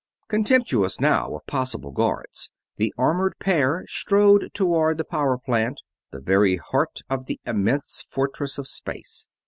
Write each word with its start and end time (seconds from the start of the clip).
Contemptuous 0.27 0.99
now 0.99 1.31
of 1.35 1.45
possible 1.45 1.91
guards, 1.91 2.49
the 2.77 2.91
armored 2.97 3.35
pair 3.39 3.85
strode 3.87 4.49
toward 4.51 4.97
the 4.97 5.03
power 5.05 5.37
plant 5.37 5.79
the 6.11 6.19
very 6.19 6.57
heart 6.57 7.01
of 7.07 7.27
the 7.27 7.39
immense 7.45 8.01
fortress 8.01 8.57
of 8.57 8.67
space. 8.67 9.27